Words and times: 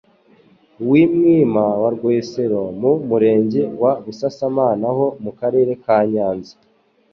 w'i 0.87 1.03
Mwima 1.13 1.65
wa 1.81 1.89
Rwesero 1.95 2.61
mu 2.79 2.91
Murenge 3.07 3.61
wa 3.81 3.93
Busasamana 4.03 4.87
ho 4.97 5.05
mu 5.23 5.31
Karere 5.39 5.71
ka 5.83 5.97
Nyanza. 6.11 6.53